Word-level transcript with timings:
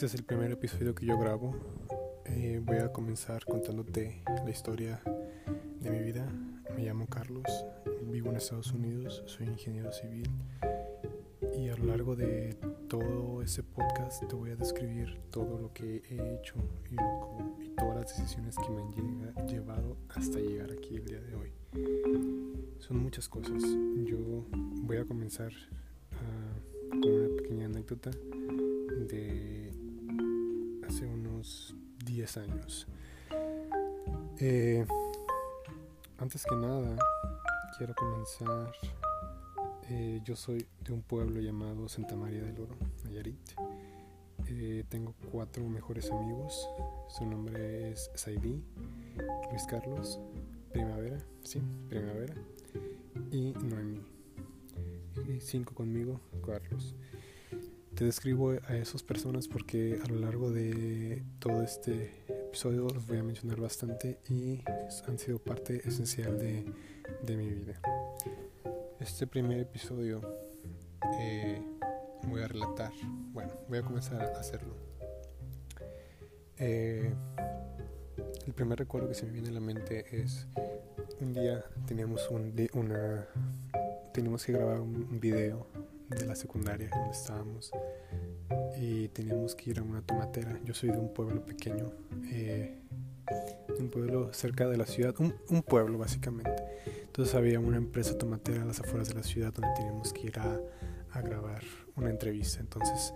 Este 0.00 0.06
es 0.06 0.14
el 0.14 0.24
primer 0.24 0.50
episodio 0.50 0.94
que 0.94 1.04
yo 1.04 1.18
grabo. 1.18 1.54
Eh, 2.24 2.58
voy 2.64 2.78
a 2.78 2.90
comenzar 2.90 3.44
contándote 3.44 4.22
la 4.42 4.48
historia 4.48 4.98
de 5.78 5.90
mi 5.90 5.98
vida. 5.98 6.26
Me 6.74 6.86
llamo 6.86 7.06
Carlos, 7.06 7.44
vivo 8.10 8.30
en 8.30 8.36
Estados 8.36 8.72
Unidos, 8.72 9.22
soy 9.26 9.48
ingeniero 9.48 9.92
civil 9.92 10.30
y 11.54 11.68
a 11.68 11.76
lo 11.76 11.84
largo 11.84 12.16
de 12.16 12.56
todo 12.88 13.42
ese 13.42 13.62
podcast 13.62 14.26
te 14.26 14.34
voy 14.34 14.52
a 14.52 14.56
describir 14.56 15.20
todo 15.30 15.58
lo 15.58 15.70
que 15.74 16.02
he 16.08 16.34
hecho 16.34 16.54
y, 16.90 16.96
todas 17.76 17.96
las 17.96 18.16
decisiones 18.16 18.56
que 18.56 18.70
me 18.70 18.80
han 18.80 19.46
llevado 19.48 19.98
hasta 20.08 20.38
llegar 20.38 20.72
aquí 20.72 20.96
el 20.96 21.04
día 21.04 21.20
de 21.20 21.34
hoy. 21.34 21.52
Son 22.78 22.96
muchas 22.96 23.28
cosas. 23.28 23.62
Yo 24.06 24.46
voy 24.80 24.96
a 24.96 25.04
comenzar 25.04 25.52
uh, 25.52 27.00
con 27.02 27.12
una 27.12 27.36
pequeña 27.36 27.66
anécdota 27.66 28.10
de 28.10 29.69
hace 30.90 31.06
unos 31.06 31.72
10 32.04 32.36
años. 32.38 32.88
Eh, 34.38 34.84
antes 36.18 36.44
que 36.44 36.56
nada, 36.56 36.98
quiero 37.78 37.94
comenzar. 37.94 38.72
Eh, 39.88 40.20
yo 40.24 40.34
soy 40.34 40.66
de 40.82 40.92
un 40.92 41.02
pueblo 41.02 41.40
llamado 41.40 41.88
Santa 41.88 42.16
María 42.16 42.42
del 42.42 42.58
Oro, 42.58 42.74
Nayarit. 43.04 43.38
Eh, 44.48 44.82
tengo 44.88 45.14
cuatro 45.30 45.64
mejores 45.68 46.10
amigos. 46.10 46.68
Su 47.08 47.24
nombre 47.24 47.92
es 47.92 48.10
Saidi, 48.16 48.60
Luis 49.48 49.66
Carlos, 49.68 50.18
Primavera, 50.72 51.18
sí, 51.44 51.62
Primavera, 51.88 52.34
y 53.30 53.52
Noemí. 53.52 54.02
Cinco 55.38 55.72
conmigo, 55.72 56.20
Carlos. 56.44 56.96
Te 58.00 58.06
describo 58.06 58.52
a 58.52 58.76
esas 58.76 59.02
personas 59.02 59.46
porque 59.46 60.00
a 60.02 60.08
lo 60.08 60.20
largo 60.20 60.50
de 60.50 61.22
todo 61.38 61.62
este 61.62 62.24
episodio 62.46 62.88
los 62.88 63.06
voy 63.06 63.18
a 63.18 63.22
mencionar 63.22 63.60
bastante 63.60 64.20
y 64.26 64.62
han 65.06 65.18
sido 65.18 65.38
parte 65.38 65.86
esencial 65.86 66.38
de, 66.38 66.64
mi 67.36 67.50
vida. 67.50 67.78
Este 69.00 69.26
primer 69.26 69.60
episodio 69.60 70.22
eh, 71.18 71.60
voy 72.22 72.40
a 72.40 72.48
relatar, 72.48 72.90
bueno, 73.34 73.52
voy 73.68 73.80
a 73.80 73.82
comenzar 73.82 74.22
a 74.22 74.40
hacerlo. 74.40 74.74
Eh, 76.56 77.12
el 78.46 78.54
primer 78.54 78.78
recuerdo 78.78 79.08
que 79.08 79.14
se 79.14 79.26
me 79.26 79.32
viene 79.32 79.50
a 79.50 79.52
la 79.52 79.60
mente 79.60 80.06
es 80.22 80.46
un 81.20 81.34
día 81.34 81.62
teníamos 81.86 82.30
un, 82.30 82.54
una 82.72 83.28
teníamos 84.14 84.42
que 84.46 84.52
grabar 84.52 84.80
un 84.80 85.20
video 85.20 85.66
de 86.08 86.26
la 86.26 86.34
secundaria 86.34 86.88
donde 86.88 87.10
estábamos 87.10 87.70
y 88.80 89.08
teníamos 89.08 89.54
que 89.54 89.70
ir 89.70 89.78
a 89.78 89.82
una 89.82 90.00
tomatera. 90.00 90.58
Yo 90.64 90.72
soy 90.72 90.90
de 90.90 90.98
un 90.98 91.12
pueblo 91.12 91.44
pequeño, 91.44 91.92
eh, 92.32 92.78
un 93.78 93.90
pueblo 93.90 94.32
cerca 94.32 94.66
de 94.66 94.78
la 94.78 94.86
ciudad, 94.86 95.14
un, 95.18 95.62
pueblo 95.62 95.98
básicamente. 95.98 96.50
Entonces 97.04 97.34
había 97.34 97.60
una 97.60 97.76
empresa 97.76 98.16
tomatera 98.16 98.62
a 98.62 98.64
las 98.64 98.80
afueras 98.80 99.08
de 99.08 99.14
la 99.14 99.22
ciudad 99.22 99.52
donde 99.52 99.68
teníamos 99.76 100.14
que 100.14 100.28
ir 100.28 100.38
a, 100.38 100.58
grabar 101.22 101.62
una 101.96 102.08
entrevista. 102.08 102.60
Entonces 102.60 103.12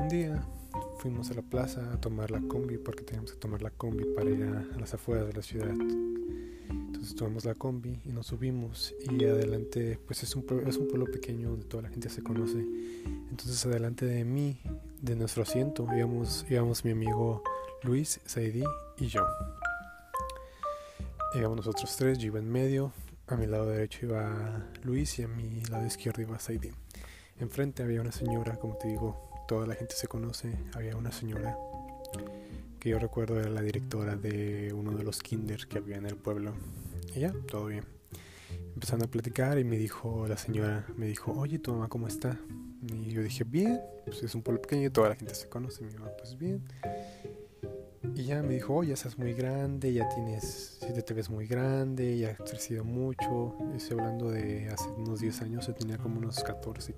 un 0.00 0.08
día 0.08 0.44
fuimos 0.98 1.30
a 1.30 1.34
la 1.34 1.42
plaza 1.42 1.92
a 1.92 2.00
tomar 2.00 2.32
la 2.32 2.40
combi 2.40 2.78
porque 2.78 3.04
teníamos 3.04 3.32
que 3.32 3.38
tomar 3.38 3.62
la 3.62 3.70
combi 3.70 4.04
para 4.16 4.30
ir 4.30 4.42
a 4.42 4.78
las 4.80 4.94
afueras 4.94 5.28
de 5.28 5.32
la 5.34 5.42
ciudad 5.42 5.74
entonces 7.04 7.18
tomamos 7.18 7.44
la 7.44 7.54
combi 7.54 8.00
y 8.06 8.12
nos 8.12 8.28
subimos 8.28 8.94
y 9.10 9.24
adelante, 9.26 9.98
pues 10.06 10.22
es 10.22 10.34
un, 10.36 10.46
es 10.66 10.78
un 10.78 10.88
pueblo 10.88 11.04
pequeño 11.04 11.50
donde 11.50 11.66
toda 11.66 11.82
la 11.82 11.90
gente 11.90 12.08
se 12.08 12.22
conoce. 12.22 12.64
Entonces 13.28 13.66
adelante 13.66 14.06
de 14.06 14.24
mí, 14.24 14.58
de 15.02 15.14
nuestro 15.14 15.42
asiento, 15.42 15.86
íbamos, 15.94 16.46
íbamos 16.48 16.82
mi 16.82 16.92
amigo 16.92 17.42
Luis, 17.82 18.22
Saidi 18.24 18.64
y 18.96 19.08
yo. 19.08 19.26
Íbamos 21.34 21.58
nosotros 21.58 21.94
tres, 21.98 22.16
yo 22.16 22.28
iba 22.28 22.38
en 22.38 22.50
medio, 22.50 22.90
a 23.26 23.36
mi 23.36 23.46
lado 23.46 23.66
derecho 23.66 24.06
iba 24.06 24.66
Luis 24.82 25.18
y 25.18 25.24
a 25.24 25.28
mi 25.28 25.60
lado 25.64 25.84
izquierdo 25.84 26.22
iba 26.22 26.38
Saidi. 26.38 26.72
Enfrente 27.38 27.82
había 27.82 28.00
una 28.00 28.12
señora, 28.12 28.56
como 28.56 28.78
te 28.78 28.88
digo, 28.88 29.28
toda 29.46 29.66
la 29.66 29.74
gente 29.74 29.94
se 29.94 30.08
conoce, 30.08 30.56
había 30.72 30.96
una 30.96 31.12
señora 31.12 31.54
que 32.80 32.88
yo 32.88 32.98
recuerdo 32.98 33.40
era 33.40 33.50
la 33.50 33.60
directora 33.60 34.16
de 34.16 34.72
uno 34.72 34.92
de 34.92 35.04
los 35.04 35.20
kinder 35.20 35.66
que 35.66 35.76
había 35.78 35.96
en 35.96 36.06
el 36.06 36.16
pueblo 36.16 36.54
y 37.14 37.20
ya, 37.20 37.34
todo 37.46 37.66
bien. 37.66 37.84
Empezando 38.74 39.04
a 39.04 39.08
platicar 39.08 39.58
y 39.58 39.64
me 39.64 39.78
dijo 39.78 40.26
la 40.26 40.36
señora, 40.36 40.86
me 40.96 41.06
dijo, 41.06 41.32
oye, 41.32 41.58
¿tu 41.58 41.72
mamá 41.72 41.88
cómo 41.88 42.08
está? 42.08 42.38
Y 42.82 43.10
yo 43.10 43.22
dije, 43.22 43.44
bien, 43.44 43.80
pues 44.04 44.22
es 44.22 44.34
un 44.34 44.42
pueblo 44.42 44.60
pequeño 44.60 44.90
toda 44.92 45.08
la 45.10 45.16
gente 45.16 45.34
se 45.34 45.48
conoce. 45.48 45.84
Mi 45.84 45.92
mamá, 45.94 46.10
pues 46.18 46.36
bien. 46.36 46.62
Y 48.14 48.24
ya 48.24 48.42
me 48.42 48.54
dijo, 48.54 48.74
oye, 48.74 48.92
estás 48.92 49.18
muy 49.18 49.32
grande, 49.32 49.92
ya 49.92 50.08
tienes, 50.08 50.78
si 50.80 51.02
te 51.02 51.14
ves 51.14 51.30
muy 51.30 51.46
grande, 51.46 52.16
ya 52.16 52.30
has 52.30 52.38
crecido 52.38 52.84
mucho. 52.84 53.56
Estoy 53.74 53.98
hablando 53.98 54.30
de 54.30 54.68
hace 54.68 54.88
unos 54.90 55.20
10 55.20 55.42
años, 55.42 55.66
yo 55.66 55.74
tenía 55.74 55.98
como 55.98 56.18
unos 56.18 56.44
14, 56.44 56.94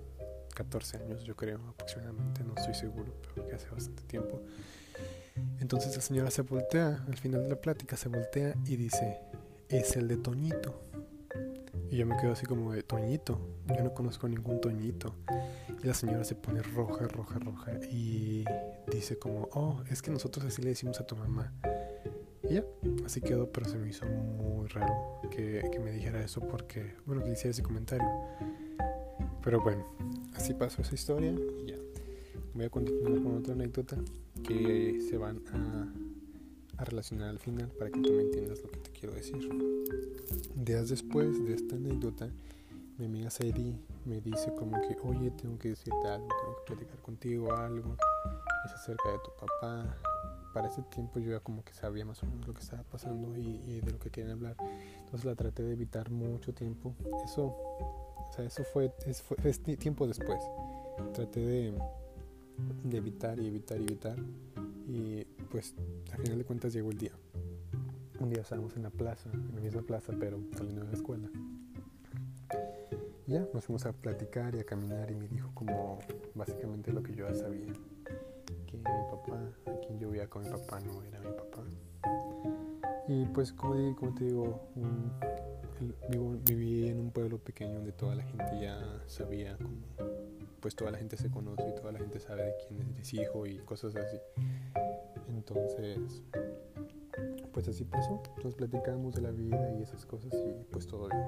14 0.55 0.99
años, 0.99 1.25
yo 1.25 1.34
creo, 1.34 1.61
aproximadamente, 1.69 2.43
no 2.45 2.55
estoy 2.56 2.75
seguro, 2.75 3.15
pero 3.22 3.47
que 3.47 3.55
hace 3.55 3.69
bastante 3.71 4.03
tiempo. 4.03 4.43
Entonces 5.61 5.95
la 5.95 6.03
señora 6.03 6.31
se 6.31 6.43
voltea, 6.43 7.05
al 7.06 7.16
final 7.16 7.45
de 7.45 7.50
la 7.50 7.61
plática 7.61 7.97
se 7.97 8.09
voltea 8.09 8.55
y 8.66 8.77
dice, 8.77 9.19
es 9.69 9.97
el 9.97 10.09
de 10.09 10.16
Toñito. 10.16 10.82
Y 11.91 11.99
yo 11.99 12.06
me 12.06 12.16
quedo 12.16 12.32
así 12.32 12.47
como 12.47 12.72
de 12.72 12.82
Toñito. 12.82 13.38
Yo 13.69 13.82
no 13.82 13.94
conozco 13.94 14.28
ningún 14.28 14.60
Toñito. 14.60 15.15
Y 15.82 15.87
la 15.87 15.94
señora 15.94 16.25
se 16.25 16.34
pone 16.34 16.62
roja, 16.62 17.06
roja, 17.09 17.38
roja. 17.38 17.72
Y 17.91 18.44
dice 18.91 19.19
como, 19.19 19.49
oh, 19.53 19.82
es 19.91 20.03
que 20.03 20.10
nosotros 20.10 20.47
así 20.47 20.62
le 20.62 20.71
decimos 20.71 21.00
a 21.00 21.06
tu 21.06 21.16
mamá. 21.16 21.53
Y 22.49 22.54
ya, 22.54 22.65
así 23.04 23.21
quedó, 23.21 23.50
pero 23.50 23.69
se 23.69 23.77
me 23.77 23.88
hizo 23.88 24.06
muy 24.06 24.66
raro 24.69 25.21
que, 25.31 25.69
que 25.71 25.78
me 25.78 25.91
dijera 25.93 26.22
eso 26.22 26.41
porque, 26.41 26.94
bueno, 27.04 27.22
que 27.22 27.33
hiciera 27.33 27.50
ese 27.50 27.62
comentario. 27.62 28.06
Pero 29.43 29.60
bueno, 29.60 29.87
así 30.34 30.54
pasó 30.54 30.83
esa 30.83 30.94
historia 30.94 31.33
y 31.33 31.71
ya. 31.71 31.77
Voy 32.54 32.65
a 32.65 32.71
continuar 32.71 33.22
con 33.22 33.37
otra 33.37 33.53
anécdota 33.53 33.97
que 34.43 35.00
se 35.09 35.19
van 35.19 35.43
a 35.53 35.93
a 36.78 36.84
relacionar 36.84 37.31
al 37.31 37.38
final 37.38 37.69
para 37.78 37.91
que 37.91 38.00
tú 38.00 38.12
me 38.12 38.22
entiendas 38.22 38.62
lo 38.62 38.71
que 38.71 38.78
quiero 38.99 39.15
decir. 39.15 39.37
Días 40.55 40.89
después 40.89 41.45
de 41.45 41.55
esta 41.55 41.77
anécdota, 41.77 42.29
mi 42.99 43.07
amiga 43.07 43.31
Saidi 43.31 43.79
me 44.05 44.21
dice 44.21 44.55
como 44.55 44.81
que, 44.81 44.97
oye, 45.03 45.31
tengo 45.31 45.59
que 45.59 45.71
decirte 45.71 46.09
algo, 46.09 46.29
tengo 46.29 46.57
que 46.57 46.75
platicar 46.75 47.03
contigo 47.03 47.55
algo, 47.55 47.97
es 48.65 48.73
acerca 48.73 49.11
de 49.11 49.19
tu 49.19 49.31
papá. 49.39 49.97
Para 50.55 50.69
ese 50.69 50.81
tiempo 50.84 51.19
yo 51.19 51.33
ya 51.33 51.41
como 51.41 51.62
que 51.62 51.75
sabía 51.75 52.07
más 52.07 52.23
o 52.23 52.27
menos 52.27 52.47
lo 52.47 52.55
que 52.55 52.62
estaba 52.62 52.83
pasando 52.84 53.37
y, 53.37 53.81
de 53.81 53.93
lo 53.93 53.99
que 53.99 54.09
querían 54.09 54.33
hablar. 54.33 54.57
Entonces 55.01 55.27
la 55.27 55.34
traté 55.34 55.63
de 55.63 55.75
evitar 55.75 56.11
mucho 56.11 56.55
tiempo. 56.55 56.95
Eso, 57.27 57.45
o 57.45 58.31
sea, 58.34 58.47
eso 58.47 58.65
fue, 58.65 58.91
es, 59.07 59.21
fue 59.21 59.37
tiempo 59.77 60.07
después. 60.07 60.43
Traté 61.13 61.41
de, 61.41 61.75
de 62.84 62.97
evitar 62.97 63.39
y 63.39 63.49
evitar 63.49 63.78
y 63.78 63.83
evitar. 63.83 64.17
Y 64.89 65.25
pues 65.51 65.75
al 66.11 66.23
final 66.23 66.39
de 66.39 66.45
cuentas 66.45 66.73
llegó 66.73 66.91
el 66.91 66.97
día. 66.97 67.13
Un 68.19 68.31
día 68.31 68.41
estábamos 68.41 68.77
en 68.77 68.82
la 68.82 68.91
plaza, 68.91 69.31
en 69.32 69.54
la 69.54 69.60
misma 69.60 69.82
plaza, 69.82 70.12
pero 70.19 70.38
saliendo 70.56 70.82
de 70.82 70.88
la 70.88 70.94
escuela. 70.94 71.28
Ya 73.27 73.47
nos 73.53 73.65
fuimos 73.65 73.84
a 73.87 73.93
platicar 73.93 74.54
y 74.54 74.60
a 74.60 74.65
caminar 74.65 75.10
y 75.10 75.15
me 75.15 75.28
dijo 75.28 75.50
como 75.54 75.99
básicamente 76.34 76.93
lo 76.93 77.03
que 77.03 77.15
yo 77.15 77.28
ya 77.28 77.34
sabía. 77.34 77.72
Que 78.66 78.77
mi 78.77 78.82
papá, 78.82 79.38
a 79.66 79.81
quien 79.87 79.99
yo 79.99 80.10
veía 80.10 80.28
con 80.28 80.43
mi 80.43 80.50
papá, 80.50 80.81
no 80.81 81.03
era 81.03 81.19
mi 81.21 81.32
papá. 81.32 81.62
Y 83.09 83.25
pues 83.27 83.53
como, 83.53 83.94
como 83.97 84.15
te 84.15 84.25
digo, 84.25 84.60
vivo, 86.09 86.37
viví 86.44 86.88
en 86.88 87.00
un 87.00 87.10
pueblo 87.10 87.38
pequeño 87.38 87.75
donde 87.75 87.93
toda 87.93 88.15
la 88.15 88.22
gente 88.22 88.60
ya 88.60 89.03
sabía 89.06 89.56
como 89.56 89.77
pues 90.60 90.74
toda 90.74 90.91
la 90.91 90.98
gente 90.98 91.16
se 91.16 91.30
conoce 91.30 91.68
y 91.68 91.74
toda 91.77 91.92
la 91.92 92.01
gente 92.01 92.18
sabe 92.18 92.42
de 92.42 92.54
quién 92.66 92.97
es 93.01 93.15
hijo 93.15 93.47
y 93.47 93.59
cosas 93.59 93.95
así. 93.95 94.18
Entonces, 95.28 96.22
pues 97.56 97.68
así 97.68 97.84
pasó. 97.84 98.20
Entonces 98.36 98.54
platicamos 98.54 99.14
de 99.14 99.22
la 99.22 99.30
vida 99.30 99.74
y 99.78 99.82
esas 99.82 100.04
cosas 100.04 100.30
y 100.34 100.62
pues 100.70 100.86
todo 100.86 101.08
bien. 101.08 101.24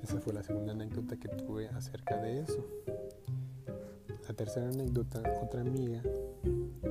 Esa 0.00 0.20
fue 0.20 0.32
la 0.32 0.44
segunda 0.44 0.74
anécdota 0.74 1.16
que 1.16 1.26
tuve 1.26 1.66
acerca 1.70 2.16
de 2.22 2.42
eso. 2.42 2.64
La 4.28 4.34
tercera 4.34 4.68
anécdota, 4.68 5.20
otra 5.42 5.62
amiga 5.62 6.00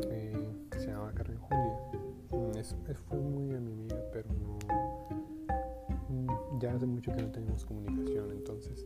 eh, 0.09 0.45
que 0.69 0.77
se 0.77 0.87
llamaba 0.87 1.13
Carmen 1.13 1.37
Julia. 1.37 1.79
Mm, 2.31 2.57
es, 2.57 2.75
fue 3.07 3.17
muy 3.17 3.55
amiga, 3.55 3.95
pero 4.11 4.27
no. 4.33 4.59
Mm, 6.09 6.59
ya 6.59 6.73
hace 6.73 6.85
mucho 6.85 7.13
que 7.13 7.21
no 7.21 7.31
tenemos 7.31 7.63
comunicación, 7.63 8.33
entonces, 8.33 8.85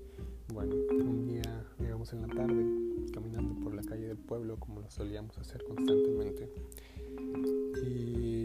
bueno, 0.53 0.75
un 0.91 1.25
día 1.25 1.65
llegamos 1.79 2.13
en 2.13 2.21
la 2.21 2.27
tarde 2.27 2.63
caminando 3.11 3.55
por 3.63 3.73
la 3.73 3.81
calle 3.81 4.07
del 4.07 4.17
pueblo 4.17 4.57
como 4.59 4.81
lo 4.81 4.91
solíamos 4.91 5.35
hacer 5.39 5.63
constantemente 5.63 6.47
y, 7.83 8.36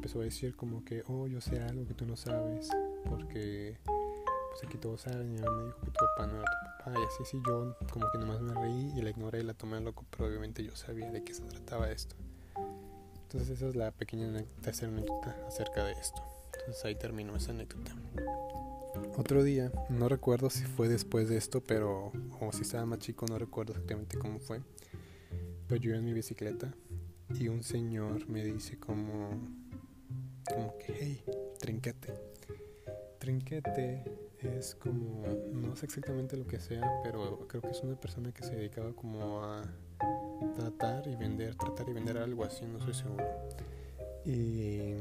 empezó 0.00 0.22
a 0.22 0.24
decir 0.24 0.56
como 0.56 0.82
que, 0.82 1.02
oh, 1.08 1.26
yo 1.26 1.42
sé 1.42 1.60
algo 1.60 1.86
que 1.86 1.92
tú 1.92 2.06
no 2.06 2.16
sabes, 2.16 2.70
porque 3.06 3.76
pues 3.84 4.64
aquí 4.64 4.78
todos 4.78 5.02
saben, 5.02 5.30
mi 5.30 5.38
mamá 5.38 5.58
me 5.58 5.64
dijo 5.66 5.80
que 5.80 5.90
tu 5.90 5.92
papá 5.92 6.26
no 6.26 6.40
era 6.40 6.44
tu 6.44 6.84
papá, 6.84 6.98
y 6.98 7.04
así, 7.04 7.22
así, 7.22 7.42
yo 7.46 7.76
como 7.92 8.10
que 8.10 8.16
nomás 8.16 8.40
me 8.40 8.54
reí 8.54 8.94
y 8.96 9.02
la 9.02 9.10
ignoré 9.10 9.40
y 9.40 9.42
la 9.42 9.52
tomé 9.52 9.78
loco, 9.82 10.06
pero 10.10 10.30
obviamente 10.30 10.64
yo 10.64 10.74
sabía 10.74 11.12
de 11.12 11.22
qué 11.22 11.34
se 11.34 11.42
trataba 11.42 11.90
esto. 11.90 12.16
Entonces 13.24 13.50
esa 13.50 13.68
es 13.68 13.76
la 13.76 13.90
pequeña 13.90 14.28
anécdota 14.28 15.36
acerca 15.46 15.84
de 15.84 15.92
esto. 15.92 16.22
Entonces 16.60 16.82
ahí 16.82 16.94
terminó 16.94 17.36
esa 17.36 17.50
anécdota. 17.50 17.94
Otro 19.18 19.44
día, 19.44 19.70
no 19.90 20.08
recuerdo 20.08 20.48
si 20.48 20.64
fue 20.64 20.88
después 20.88 21.28
de 21.28 21.36
esto, 21.36 21.62
pero 21.62 22.10
o 22.40 22.52
si 22.52 22.62
estaba 22.62 22.86
más 22.86 23.00
chico, 23.00 23.26
no 23.28 23.38
recuerdo 23.38 23.74
exactamente 23.74 24.16
cómo 24.16 24.38
fue. 24.38 24.62
Pero 25.68 25.78
yo 25.78 25.90
iba 25.90 25.98
en 25.98 26.06
mi 26.06 26.14
bicicleta 26.14 26.72
y 27.38 27.48
un 27.48 27.62
señor 27.62 28.26
me 28.28 28.42
dice 28.42 28.78
como, 28.78 29.60
como 30.52 30.76
que, 30.78 30.94
hey, 30.98 31.24
trinquete. 31.58 32.14
Trinquete 33.18 34.04
es 34.38 34.74
como, 34.74 35.22
no 35.52 35.76
sé 35.76 35.86
exactamente 35.86 36.36
lo 36.36 36.46
que 36.46 36.58
sea, 36.58 37.00
pero 37.02 37.46
creo 37.46 37.62
que 37.62 37.70
es 37.70 37.82
una 37.82 37.98
persona 37.98 38.32
que 38.32 38.42
se 38.42 38.56
dedicaba 38.56 38.92
como 38.92 39.44
a 39.44 39.62
tratar 40.56 41.06
y 41.06 41.16
vender, 41.16 41.54
tratar 41.56 41.88
y 41.88 41.92
vender 41.92 42.16
algo 42.18 42.44
así, 42.44 42.64
no 42.64 42.78
estoy 42.78 42.94
seguro. 42.94 43.26
Y 44.24 44.94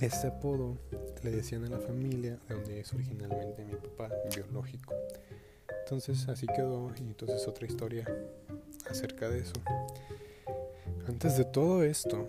este 0.00 0.28
apodo 0.28 0.76
le 1.22 1.30
decían 1.30 1.64
a 1.64 1.68
la 1.68 1.78
familia 1.78 2.38
de 2.48 2.54
donde 2.54 2.80
es 2.80 2.92
originalmente 2.92 3.64
mi 3.64 3.74
papá 3.74 4.10
biológico. 4.34 4.94
Entonces 5.84 6.28
así 6.28 6.46
quedó 6.46 6.90
y 6.98 7.02
entonces 7.02 7.46
otra 7.46 7.66
historia 7.66 8.06
acerca 8.88 9.28
de 9.28 9.40
eso. 9.40 9.54
Antes 11.06 11.36
de 11.36 11.44
todo 11.44 11.84
esto, 11.84 12.28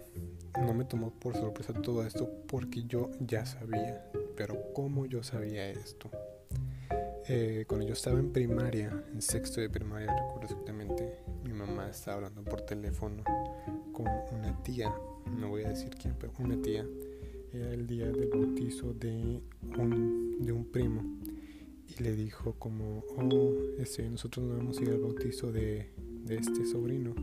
no 0.60 0.74
me 0.74 0.86
tomó 0.86 1.12
por 1.12 1.36
sorpresa 1.36 1.74
todo 1.74 2.06
esto 2.06 2.30
porque 2.48 2.84
yo 2.84 3.12
ya 3.20 3.46
sabía, 3.46 4.10
pero 4.36 4.74
¿cómo 4.74 5.06
yo 5.06 5.24
sabía 5.24 5.70
esto? 5.70 6.10
Eh, 7.30 7.66
cuando 7.68 7.86
yo 7.86 7.94
estaba 7.94 8.20
en 8.20 8.32
primaria, 8.32 9.04
en 9.12 9.22
sexto 9.22 9.60
de 9.60 9.70
primaria, 9.70 10.08
recuerdo 10.16 10.44
exactamente, 10.44 11.18
mi 11.44 11.54
mamá 11.54 11.90
estaba 11.90 12.18
hablando 12.18 12.44
por 12.44 12.62
teléfono 12.62 13.24
con 13.92 14.08
una 14.32 14.62
tía, 14.64 14.94
no 15.38 15.50
voy 15.50 15.64
a 15.64 15.70
decir 15.70 15.90
quién, 16.02 16.16
pero 16.20 16.32
una 16.40 16.62
tía. 16.62 16.86
Era 17.52 17.74
el 17.74 17.88
día 17.88 18.06
del 18.08 18.30
bautizo 18.30 18.94
de 18.94 19.42
un, 19.78 20.38
de 20.40 20.52
un 20.52 20.66
primo 20.66 21.02
y 21.88 22.04
le 22.04 22.14
dijo 22.14 22.54
como, 22.60 23.04
oh, 23.18 23.54
este, 23.78 24.10
nosotros 24.10 24.46
no 24.46 24.58
vamos 24.58 24.78
a 24.78 24.84
ir 24.84 24.90
al 24.90 25.00
bautizo 25.00 25.52
de, 25.52 25.90
de 26.26 26.36
este 26.36 26.66
sobrino 26.66 27.16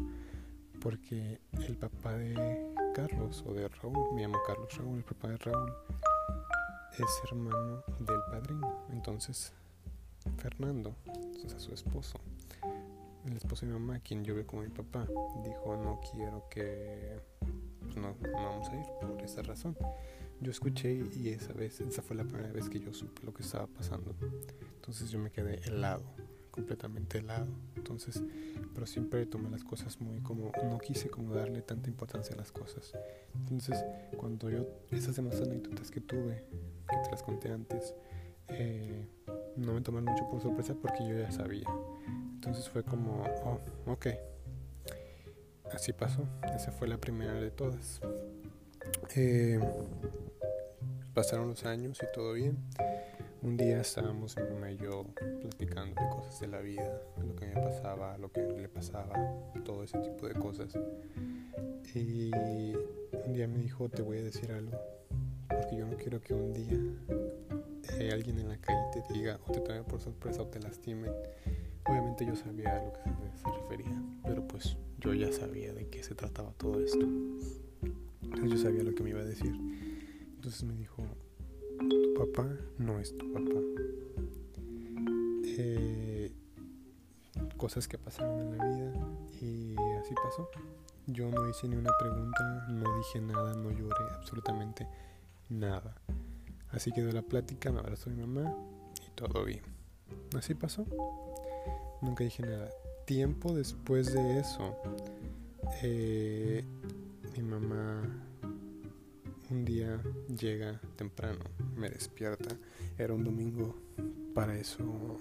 porque 0.81 1.41
el 1.67 1.77
papá 1.77 2.17
de 2.17 2.35
Carlos 2.95 3.43
o 3.45 3.53
de 3.53 3.67
Raúl, 3.67 4.15
me 4.15 4.23
llamo 4.23 4.39
Carlos 4.47 4.73
Raúl, 4.79 4.99
el 4.99 5.05
papá 5.05 5.29
de 5.29 5.37
Raúl 5.39 5.73
es 6.97 7.21
hermano 7.25 7.83
del 7.99 8.21
padrino. 8.31 8.87
Entonces 8.93 9.53
Fernando, 10.37 10.95
o 11.45 11.49
sea, 11.49 11.59
su 11.59 11.75
esposo, 11.75 12.21
el 13.27 13.37
esposo 13.37 13.67
de 13.67 13.73
mi 13.73 13.81
mamá, 13.81 13.99
quien 13.99 14.25
yo 14.25 14.37
veo 14.37 14.47
como 14.47 14.63
mi 14.63 14.69
papá, 14.69 15.09
dijo, 15.43 15.77
no 15.77 16.01
quiero 16.13 16.49
que, 16.49 17.19
pues 17.81 17.97
no, 17.97 18.15
no 18.31 18.33
vamos 18.33 18.69
a 18.69 18.77
ir 18.77 18.87
por 19.01 19.21
esa 19.23 19.43
razón. 19.43 19.77
Yo 20.41 20.53
escuché 20.53 20.93
y 20.93 21.31
esa 21.31 21.53
vez, 21.53 21.81
esa 21.81 22.01
fue 22.01 22.15
la 22.15 22.25
primera 22.25 22.53
vez 22.53 22.69
que 22.69 22.79
yo 22.79 22.95
supe 22.95 23.23
lo 23.25 23.35
que 23.35 23.43
estaba 23.43 23.67
pasando. 23.67 24.15
Entonces 24.77 25.11
yo 25.11 25.19
me 25.19 25.33
quedé 25.33 25.57
helado, 25.67 26.05
completamente 26.55 27.19
helado. 27.19 27.49
Entonces, 27.75 28.23
pero 28.73 28.87
siempre 28.87 29.27
tomé 29.27 29.51
las 29.51 29.65
cosas 29.65 30.01
muy 30.01 30.21
como, 30.21 30.53
no 30.63 30.79
quise 30.79 31.11
como 31.11 31.35
darle 31.35 31.63
tanta 31.63 31.91
importancia 31.91 32.35
a 32.35 32.39
las 32.39 32.53
cosas. 32.53 32.93
Entonces, 33.35 33.85
cuando 34.17 34.49
yo, 34.49 34.65
esas 34.93 35.17
demás 35.17 35.41
anécdotas 35.41 35.91
que 35.91 36.01
tuve, 36.01 36.45
que 36.89 36.97
te 37.03 37.11
las 37.11 37.25
conté 37.25 37.51
antes, 37.51 37.93
eh, 38.49 39.09
no 39.57 39.75
me 39.75 39.81
tomaron 39.81 40.05
mucho 40.13 40.29
por 40.31 40.41
sorpresa 40.41 40.77
porque 40.81 41.05
yo 41.09 41.19
ya 41.19 41.33
sabía. 41.33 41.67
Entonces 42.35 42.69
fue 42.69 42.85
como, 42.85 43.25
oh, 43.45 43.91
ok. 43.91 44.07
Así 45.73 45.93
pasó. 45.93 46.25
Esa 46.55 46.71
fue 46.71 46.87
la 46.87 46.99
primera 46.99 47.35
de 47.35 47.51
todas. 47.51 48.01
Eh, 49.17 49.59
pasaron 51.15 51.49
los 51.49 51.65
años 51.65 51.99
y 52.01 52.07
todo 52.15 52.35
bien. 52.35 52.59
Un 53.45 53.59
día 53.59 53.83
estábamos 53.83 54.39
mi 54.39 54.43
mamá 54.55 54.71
y 54.71 54.79
yo 54.79 55.05
platicando 55.43 56.01
de 56.01 56.09
cosas 56.09 56.41
de 56.41 56.47
la 56.47 56.61
vida, 56.61 57.03
lo 57.19 57.37
que 57.37 57.45
me 57.45 57.53
pasaba, 57.61 58.17
lo 58.17 58.33
que 58.33 58.41
le 58.41 58.71
pasaba, 58.71 59.13
todo 59.67 59.85
ese 59.85 59.99
tipo 59.99 60.27
de 60.27 60.33
cosas. 60.33 60.73
Y 61.95 62.31
un 62.33 63.35
día 63.35 63.47
me 63.47 63.59
dijo, 63.59 63.91
te 63.91 64.01
voy 64.01 64.17
a 64.17 64.23
decir 64.23 64.51
algo, 64.51 64.73
porque 65.47 65.77
yo 65.77 65.87
no 65.87 65.95
quiero 65.99 66.23
que 66.23 66.33
un 66.33 66.55
día 66.55 66.79
eh, 67.99 68.11
alguien 68.15 68.39
en 68.39 68.49
la 68.49 68.57
calle 68.57 68.81
te 68.95 69.13
diga 69.13 69.39
o 69.47 69.53
te 69.53 69.61
tome 69.61 69.83
por 69.83 70.01
sorpresa 70.01 70.41
o 70.41 70.47
te 70.47 70.59
lastime. 70.61 71.11
Obviamente 71.87 72.25
yo 72.25 72.35
sabía 72.37 72.79
a 72.79 72.83
lo 72.83 72.95
que 72.95 73.01
se, 73.43 73.61
refería, 73.61 74.03
pero 74.25 74.49
pues 74.49 74.75
yo 75.01 75.13
ya 75.13 75.31
sabía 75.31 75.75
de 75.75 75.87
qué 75.89 76.03
se 76.03 76.15
trataba 76.15 76.55
todo 76.57 76.83
esto. 76.83 77.07
Entonces 78.23 78.53
yo 78.53 78.57
sabía 78.57 78.83
lo 78.85 78.95
que 78.95 79.03
me 79.03 79.11
iba 79.11 79.21
a 79.21 79.25
decir. 79.25 79.53
Entonces 80.35 80.63
me 80.65 80.75
dijo, 80.75 81.05
tu 81.89 82.15
papá 82.15 82.49
no 82.79 82.99
es 82.99 83.17
tu 83.17 83.33
papá. 83.33 83.61
Eh, 85.57 86.33
cosas 87.57 87.89
que 87.89 87.99
pasaron 87.99 88.41
en 88.41 88.59
la 88.59 88.69
vida 88.69 88.93
y 89.41 89.75
así 90.01 90.15
pasó. 90.15 90.49
Yo 91.07 91.31
no 91.31 91.49
hice 91.49 91.69
ni 91.69 91.77
una 91.77 91.93
pregunta, 91.99 92.67
no 92.69 92.97
dije 92.97 93.21
nada, 93.21 93.55
no 93.55 93.71
lloré 93.71 94.05
absolutamente 94.15 94.87
nada. 95.49 95.95
Así 96.71 96.93
quedó 96.93 97.13
la 97.13 97.23
plática, 97.23 97.71
me 97.71 97.81
abrazó 97.81 98.11
mi 98.11 98.21
mamá 98.21 98.55
y 99.07 99.11
todo 99.15 99.45
bien. 99.45 99.63
Así 100.37 100.55
pasó. 100.55 100.87
Nunca 102.01 102.25
dije 102.25 102.43
nada. 102.43 102.71
Tiempo 103.05 103.55
después 103.55 104.13
de 104.13 104.41
eso, 104.41 104.77
eh, 105.83 106.65
mi 107.37 107.43
mamá 107.43 108.03
llega 110.29 110.81
temprano, 110.97 111.45
me 111.77 111.89
despierta. 111.91 112.57
Era 112.99 113.15
un 113.15 113.25
domingo. 113.25 113.77
Para 114.35 114.59
eso, 114.59 115.19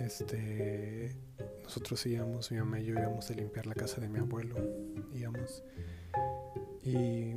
este, 0.00 1.14
nosotros 1.62 2.06
íbamos, 2.06 2.50
mi 2.50 2.58
mamá 2.58 2.80
y 2.80 2.86
yo 2.86 2.94
íbamos 2.94 3.30
a 3.30 3.34
limpiar 3.34 3.66
la 3.66 3.74
casa 3.74 4.00
de 4.00 4.08
mi 4.08 4.18
abuelo. 4.18 4.56
Íbamos 5.14 5.62
y 6.86 7.34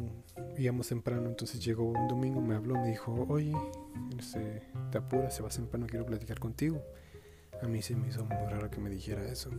íbamos 0.59 0.87
temprano, 0.87 1.27
entonces 1.27 1.63
llegó 1.63 1.85
un 1.85 2.07
domingo, 2.07 2.39
me 2.39 2.55
habló, 2.55 2.75
me 2.75 2.89
dijo, 2.89 3.25
oye, 3.29 3.55
este, 4.17 4.61
te 4.91 4.99
apuras, 4.99 5.35
se 5.35 5.41
va 5.41 5.49
temprano, 5.49 5.87
quiero 5.87 6.05
platicar 6.05 6.39
contigo. 6.39 6.83
A 7.61 7.67
mí 7.67 7.81
se 7.81 7.95
me 7.95 8.07
hizo 8.07 8.23
muy 8.25 8.47
raro 8.47 8.69
que 8.69 8.79
me 8.79 8.91
dijera 8.91 9.25
eso. 9.25 9.49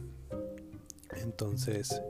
Entonces, 1.17 2.01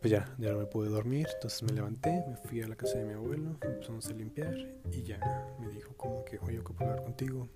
pues 0.00 0.10
ya, 0.10 0.34
ya 0.38 0.52
no 0.52 0.58
me 0.58 0.66
pude 0.66 0.88
dormir, 0.88 1.26
entonces 1.34 1.62
me 1.62 1.72
levanté, 1.72 2.24
me 2.28 2.36
fui 2.36 2.60
a 2.62 2.68
la 2.68 2.76
casa 2.76 2.98
de 2.98 3.04
mi 3.04 3.14
abuelo, 3.14 3.56
empezamos 3.62 4.06
a 4.06 4.12
limpiar 4.12 4.54
y 4.90 5.02
ya 5.02 5.18
me 5.60 5.68
dijo 5.68 5.94
como 5.96 6.24
que, 6.24 6.38
oye, 6.38 6.60
puedo 6.60 6.90
hablar 6.90 7.02
contigo. 7.02 7.48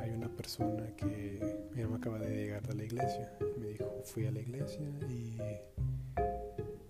Hay 0.00 0.10
una 0.10 0.28
persona 0.28 0.94
que 0.96 1.40
mi 1.74 1.82
mamá 1.82 1.96
acaba 1.96 2.18
de 2.18 2.34
llegar 2.34 2.66
de 2.66 2.74
la 2.74 2.84
iglesia. 2.84 3.32
Me 3.58 3.68
dijo, 3.68 4.02
fui 4.04 4.26
a 4.26 4.32
la 4.32 4.40
iglesia 4.40 4.82
y 5.08 5.38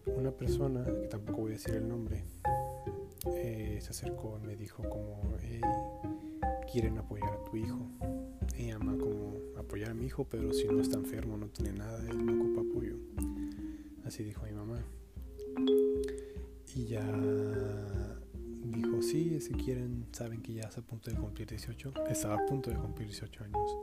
una 0.07 0.31
persona, 0.31 0.85
que 0.85 1.09
tampoco 1.09 1.43
voy 1.43 1.53
a 1.53 1.55
decir 1.55 1.75
el 1.75 1.89
nombre, 1.89 2.25
eh, 3.27 3.79
se 3.81 3.91
acercó 3.91 4.39
y 4.43 4.47
me 4.47 4.57
dijo 4.57 4.83
como, 4.89 5.21
quieren 6.71 6.99
apoyar 6.99 7.33
a 7.33 7.45
tu 7.45 7.57
hijo. 7.57 7.79
Ella 8.57 8.77
ama 8.77 8.97
como 8.99 9.39
apoyar 9.57 9.91
a 9.91 9.95
mi 9.95 10.07
hijo, 10.07 10.25
pero 10.29 10.53
si 10.53 10.67
no 10.67 10.81
está 10.81 10.97
enfermo, 10.97 11.37
no 11.37 11.49
tiene 11.49 11.79
nada, 11.79 11.99
él 12.09 12.25
no 12.25 12.33
ocupa 12.35 12.61
apoyo. 12.61 12.97
Así 14.09 14.25
dijo 14.25 14.43
mi 14.47 14.53
mamá. 14.53 14.83
Y 16.75 16.87
ya 16.87 17.05
dijo, 18.63 19.03
sí, 19.03 19.39
si 19.39 19.53
quieren, 19.53 20.07
saben 20.13 20.41
que 20.41 20.55
ya 20.55 20.63
está 20.63 20.81
a 20.81 20.85
punto 20.85 21.11
de 21.11 21.17
cumplir 21.19 21.47
18, 21.47 21.93
estaba 22.09 22.37
a 22.37 22.47
punto 22.47 22.71
de 22.71 22.77
cumplir 22.77 23.09
18 23.09 23.45
años 23.45 23.77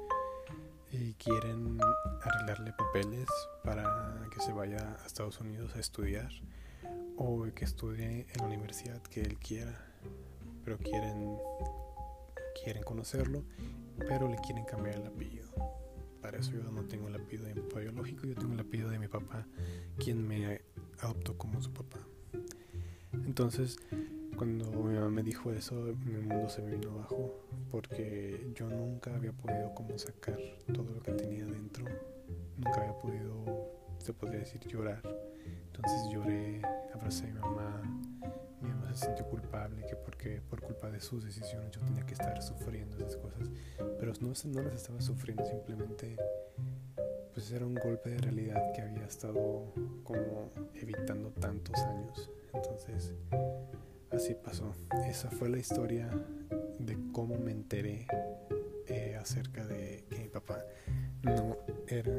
y 0.92 1.14
quieren 1.14 1.78
arreglarle 2.24 2.74
papeles 2.74 3.28
para 3.64 4.28
que 4.34 4.42
se 4.42 4.52
vaya 4.52 4.98
a 5.00 5.06
Estados 5.06 5.40
Unidos 5.42 5.76
a 5.76 5.80
estudiar 5.80 6.32
o 7.18 7.46
que 7.54 7.64
estudie 7.64 8.26
en 8.34 8.38
la 8.40 8.46
universidad 8.46 9.04
que 9.04 9.22
él 9.22 9.38
quiera, 9.38 9.80
pero 10.64 10.80
quieren 10.80 11.38
quieren 12.64 12.82
conocerlo, 12.82 13.44
pero 14.08 14.28
le 14.28 14.38
quieren 14.38 14.66
cambiar 14.66 14.96
el 14.96 15.06
apellido. 15.06 15.75
Eso 16.34 16.52
yo 16.52 16.64
no 16.72 16.84
tengo 16.84 17.08
el 17.08 17.16
apellido 17.16 17.46
de 17.46 17.56
mi 17.56 17.62
papá 17.62 17.80
biológico, 17.82 18.26
yo 18.26 18.36
tengo 18.36 18.54
el 18.54 18.60
apellido 18.60 18.90
de 18.90 19.00
mi 19.00 19.08
papá, 19.08 19.46
quien 19.98 20.28
me 20.28 20.62
adoptó 21.00 21.38
como 21.38 21.62
su 21.62 21.72
papá. 21.72 22.00
Entonces, 23.14 23.78
cuando 24.36 24.70
mi 24.72 24.96
mamá 24.96 25.10
me 25.10 25.24
dijo 25.24 25.52
eso, 25.52 25.76
mi 26.06 26.18
mundo 26.18 26.50
se 26.50 26.62
me 26.62 26.76
vino 26.76 26.92
abajo 26.92 27.48
porque 27.72 28.52
yo 28.54 28.70
nunca 28.70 29.16
había 29.16 29.32
podido 29.32 29.74
como 29.74 29.98
sacar 29.98 30.38
todo 30.74 30.94
lo 30.94 31.02
que 31.02 31.12
tenía 31.14 31.46
dentro. 31.46 31.86
Nunca 32.58 32.82
había 32.82 32.98
podido, 33.00 33.46
se 34.00 34.14
podría 34.14 34.40
decir, 34.40 34.62
llorar. 34.68 35.02
Entonces 35.68 36.10
lloré, 36.12 36.62
abracé 36.94 37.26
a 37.26 37.28
mi 37.28 37.40
mamá, 37.40 37.82
mi 38.62 38.70
mamá 38.70 38.94
se 38.94 39.06
sintió 39.06 39.26
culpable, 39.26 39.86
que 39.86 39.96
porque 39.96 40.42
por 40.50 40.55
culpa 40.66 40.90
de 40.90 41.00
sus 41.00 41.24
decisiones 41.24 41.72
yo 41.72 41.82
tenía 41.82 42.06
que 42.06 42.14
estar 42.14 42.42
sufriendo 42.42 42.98
esas 42.98 43.18
cosas, 43.18 43.50
pero 44.00 44.14
no, 44.20 44.34
no 44.46 44.62
las 44.62 44.76
estaba 44.76 45.02
sufriendo, 45.02 45.46
simplemente 45.46 46.18
pues 47.34 47.52
era 47.52 47.66
un 47.66 47.76
golpe 47.76 48.10
de 48.10 48.18
realidad 48.20 48.72
que 48.74 48.82
había 48.82 49.06
estado 49.06 49.74
como 50.04 50.50
evitando 50.74 51.32
tantos 51.32 51.78
años. 51.80 52.32
Entonces, 52.54 53.14
así 54.10 54.34
pasó. 54.36 54.74
Esa 55.06 55.30
fue 55.30 55.50
la 55.50 55.58
historia 55.58 56.10
de 56.80 56.98
cómo 57.12 57.38
me 57.38 57.52
enteré 57.52 58.08
eh, 58.88 59.18
acerca 59.20 59.66
de 59.66 60.06
que 60.10 60.20
mi 60.20 60.30
papá 60.30 60.64
no 61.24 61.58
era 61.88 62.14